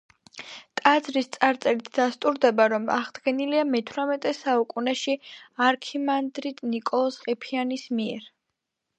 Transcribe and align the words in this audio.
ტაძრის 0.79 1.27
წარწერით 1.35 1.89
დასტურდება, 1.97 2.65
რომ 2.73 2.87
აღდგენილია 2.93 3.65
მეთვრამეტე 3.73 4.31
საუკუნეში 4.37 5.15
არქიმანდრიტ 5.67 6.63
ნიკოლოზ 6.73 7.19
ყიფიანის 7.27 7.85
მიერ. 7.99 8.25